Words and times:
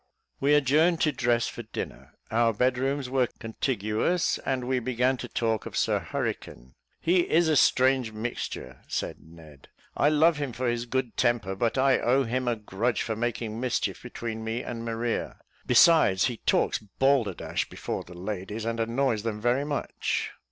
We 0.39 0.55
adjourned 0.55 0.99
to 1.01 1.11
dress 1.11 1.47
for 1.47 1.61
dinner; 1.61 2.15
our 2.31 2.53
bed 2.53 2.79
rooms 2.79 3.07
were 3.07 3.27
contiguous, 3.37 4.39
and 4.39 4.63
we 4.67 4.79
began 4.79 5.15
to 5.17 5.27
talk 5.27 5.67
of 5.67 5.77
Sir 5.77 5.99
Hurricane. 5.99 6.73
"He 6.99 7.19
is 7.29 7.47
a 7.47 7.55
strange 7.55 8.11
mixture," 8.11 8.79
said 8.87 9.17
Ned. 9.21 9.67
"I 9.95 10.09
love 10.09 10.37
him 10.37 10.53
for 10.53 10.67
his 10.67 10.87
good 10.87 11.15
temper; 11.17 11.53
but 11.55 11.77
I 11.77 11.99
owe 11.99 12.23
him 12.23 12.47
a 12.47 12.55
grudge 12.55 13.03
for 13.03 13.15
making 13.15 13.59
mischief 13.59 14.01
between 14.01 14.43
me 14.43 14.63
and 14.63 14.83
Maria; 14.83 15.37
besides, 15.67 16.25
he 16.25 16.37
talks 16.47 16.79
balderdash 16.79 17.69
before 17.69 18.03
the 18.03 18.17
ladies, 18.17 18.65
and 18.65 18.79
annoys 18.79 19.21
them 19.21 19.39
very 19.39 19.65
much." 19.65 20.31